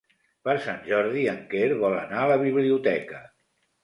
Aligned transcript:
Per 0.47 0.53
Sant 0.61 0.77
Jordi 0.85 1.25
en 1.33 1.37
Quer 1.51 1.67
vol 1.83 1.97
anar 1.97 2.21
a 2.23 2.31
la 2.31 2.39
biblioteca. 2.45 3.21